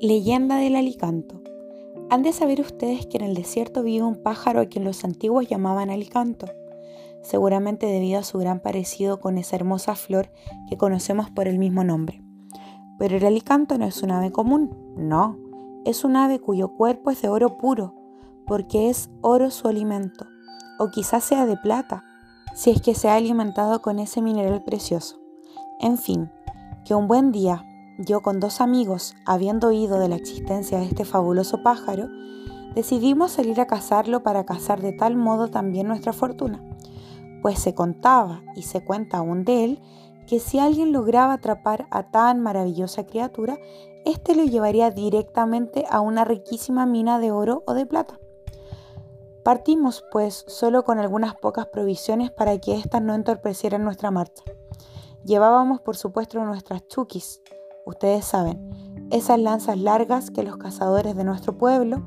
[0.00, 1.42] Leyenda del Alicanto.
[2.08, 5.48] Han de saber ustedes que en el desierto vive un pájaro a quien los antiguos
[5.48, 6.46] llamaban alicanto,
[7.20, 10.30] seguramente debido a su gran parecido con esa hermosa flor
[10.68, 12.22] que conocemos por el mismo nombre.
[12.96, 15.36] Pero el alicanto no es un ave común, no,
[15.84, 17.92] es un ave cuyo cuerpo es de oro puro,
[18.46, 20.26] porque es oro su alimento,
[20.78, 22.04] o quizás sea de plata,
[22.54, 25.20] si es que se ha alimentado con ese mineral precioso.
[25.80, 26.30] En fin,
[26.84, 27.64] que un buen día,
[27.98, 32.08] yo con dos amigos, habiendo oído de la existencia de este fabuloso pájaro,
[32.74, 36.62] decidimos salir a cazarlo para cazar de tal modo también nuestra fortuna,
[37.42, 39.82] pues se contaba y se cuenta aún de él
[40.28, 43.58] que si alguien lograba atrapar a tan maravillosa criatura,
[44.04, 48.20] éste lo llevaría directamente a una riquísima mina de oro o de plata.
[49.42, 54.44] Partimos, pues, solo con algunas pocas provisiones para que éstas no entorpecieran nuestra marcha.
[55.24, 57.40] Llevábamos, por supuesto, nuestras chukis,
[57.88, 58.60] Ustedes saben,
[59.10, 62.02] esas lanzas largas que los cazadores de nuestro pueblo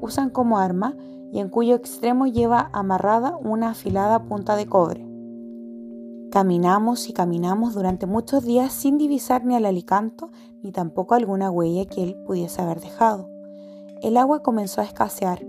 [0.00, 0.96] usan como arma
[1.30, 5.06] y en cuyo extremo lleva amarrada una afilada punta de cobre.
[6.32, 10.32] Caminamos y caminamos durante muchos días sin divisar ni al alicanto
[10.64, 13.30] ni tampoco alguna huella que él pudiese haber dejado.
[14.02, 15.46] El agua comenzó a escasear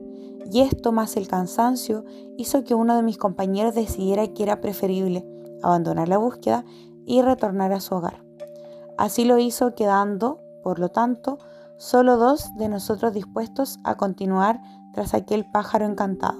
[0.51, 2.05] y esto más el cansancio
[2.37, 5.25] hizo que uno de mis compañeros decidiera que era preferible
[5.63, 6.65] abandonar la búsqueda
[7.03, 8.30] y retornar a su hogar.
[8.97, 11.39] Así lo hizo quedando, por lo tanto,
[11.77, 14.61] solo dos de nosotros dispuestos a continuar
[14.93, 16.37] tras aquel pájaro encantado.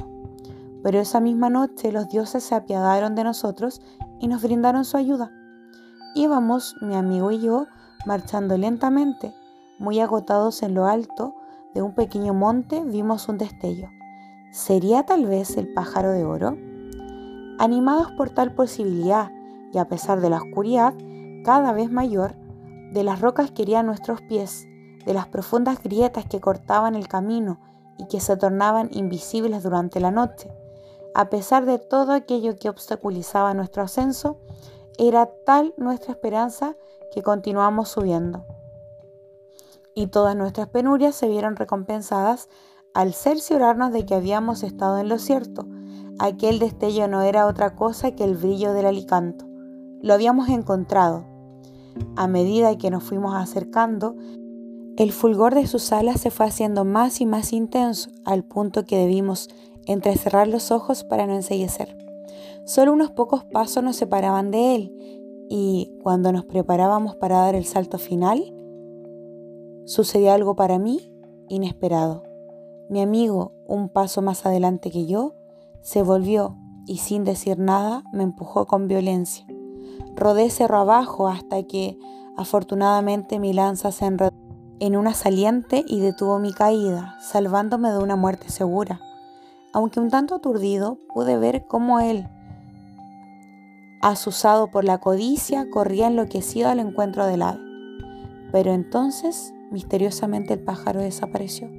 [0.83, 3.81] Pero esa misma noche los dioses se apiadaron de nosotros
[4.19, 5.31] y nos brindaron su ayuda.
[6.15, 7.67] Íbamos, mi amigo y yo,
[8.05, 9.33] marchando lentamente,
[9.79, 11.35] muy agotados en lo alto
[11.73, 13.87] de un pequeño monte, vimos un destello.
[14.51, 16.57] ¿Sería tal vez el pájaro de oro?
[17.57, 19.31] Animados por tal posibilidad,
[19.71, 20.93] y a pesar de la oscuridad
[21.45, 22.35] cada vez mayor,
[22.91, 24.67] de las rocas que herían nuestros pies,
[25.05, 27.59] de las profundas grietas que cortaban el camino
[27.97, 30.51] y que se tornaban invisibles durante la noche.
[31.15, 34.37] A pesar de todo aquello que obstaculizaba nuestro ascenso,
[34.97, 36.75] era tal nuestra esperanza
[37.13, 38.45] que continuamos subiendo.
[39.93, 42.49] Y todas nuestras penurias se vieron recompensadas
[42.93, 45.65] al cerciorarnos de que habíamos estado en lo cierto.
[46.19, 49.45] Aquel destello no era otra cosa que el brillo del alicanto.
[50.01, 51.30] Lo habíamos encontrado
[52.15, 54.15] a medida que nos fuimos acercando,
[54.97, 58.97] el fulgor de sus alas se fue haciendo más y más intenso, al punto que
[58.97, 59.49] debimos
[59.85, 61.97] entrecerrar los ojos para no enseguecer.
[62.65, 64.95] Solo unos pocos pasos nos separaban de él,
[65.49, 68.53] y cuando nos preparábamos para dar el salto final,
[69.85, 71.11] sucedió algo para mí
[71.49, 72.23] inesperado.
[72.89, 75.35] Mi amigo, un paso más adelante que yo,
[75.81, 79.45] se volvió y sin decir nada me empujó con violencia.
[80.15, 81.97] Rodé cerro abajo hasta que
[82.37, 84.33] afortunadamente mi lanza se enredó
[84.79, 88.99] en una saliente y detuvo mi caída, salvándome de una muerte segura.
[89.73, 92.27] Aunque un tanto aturdido, pude ver cómo él,
[94.01, 97.59] asusado por la codicia, corría enloquecido al encuentro del ave.
[98.51, 101.69] Pero entonces, misteriosamente, el pájaro desapareció.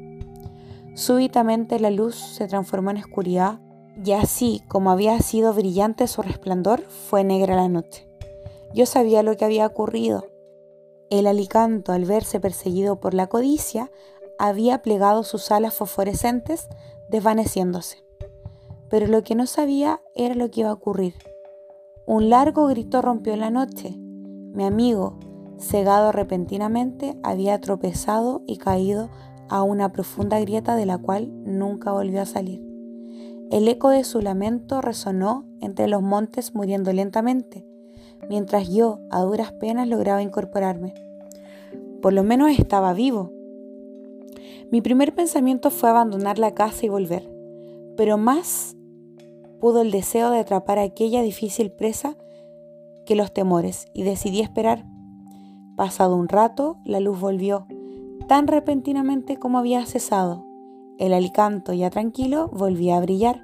[0.94, 3.60] Súbitamente la luz se transformó en oscuridad
[4.03, 8.12] y así como había sido brillante su resplandor, fue negra la noche.
[8.75, 10.27] Yo sabía lo que había ocurrido.
[11.10, 13.91] El alicanto, al verse perseguido por la codicia,
[14.38, 16.69] había plegado sus alas fosforescentes,
[17.10, 18.03] desvaneciéndose.
[18.88, 21.15] Pero lo que no sabía era lo que iba a ocurrir.
[22.06, 23.94] Un largo grito rompió la noche.
[23.97, 25.19] Mi amigo,
[25.59, 29.10] cegado repentinamente, había tropezado y caído
[29.49, 32.62] a una profunda grieta de la cual nunca volvió a salir.
[33.50, 37.66] El eco de su lamento resonó entre los montes muriendo lentamente,
[38.28, 40.94] mientras yo a duras penas lograba incorporarme.
[42.00, 43.33] Por lo menos estaba vivo.
[44.71, 47.28] Mi primer pensamiento fue abandonar la casa y volver,
[47.97, 48.77] pero más
[49.60, 52.16] pudo el deseo de atrapar a aquella difícil presa
[53.05, 54.84] que los temores, y decidí esperar.
[55.77, 57.66] Pasado un rato, la luz volvió,
[58.28, 60.45] tan repentinamente como había cesado.
[60.98, 63.42] El alicanto, ya tranquilo, volvía a brillar.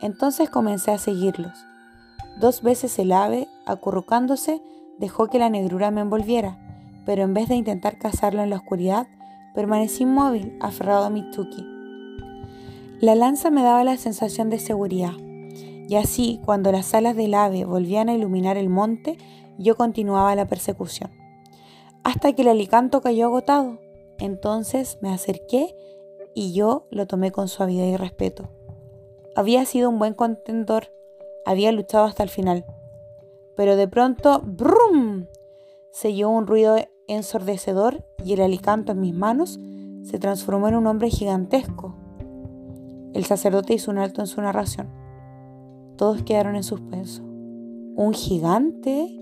[0.00, 1.69] Entonces comencé a seguirlos.
[2.40, 4.62] Dos veces el ave, acurrucándose,
[4.98, 6.56] dejó que la negrura me envolviera,
[7.04, 9.08] pero en vez de intentar cazarlo en la oscuridad,
[9.54, 11.66] permanecí inmóvil, aferrado a mi tuki.
[12.98, 17.66] La lanza me daba la sensación de seguridad, y así, cuando las alas del ave
[17.66, 19.18] volvían a iluminar el monte,
[19.58, 21.10] yo continuaba la persecución.
[22.04, 23.80] Hasta que el alicanto cayó agotado.
[24.18, 25.74] Entonces me acerqué
[26.34, 28.48] y yo lo tomé con suavidad y respeto.
[29.36, 30.90] Había sido un buen contendor
[31.44, 32.64] había luchado hasta el final.
[33.56, 35.26] Pero de pronto, ¡brum!
[35.92, 36.76] se oyó un ruido
[37.08, 39.58] ensordecedor y el alicanto en mis manos
[40.02, 41.94] se transformó en un hombre gigantesco.
[43.12, 44.88] El sacerdote hizo un alto en su narración.
[45.96, 47.22] Todos quedaron en suspenso.
[47.22, 49.19] ¿Un gigante?